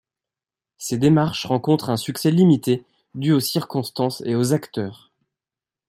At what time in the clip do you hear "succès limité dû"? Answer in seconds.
1.95-3.33